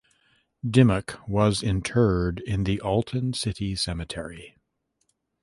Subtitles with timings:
[0.67, 4.57] Dimmock was interred in the Alton City Cemetery.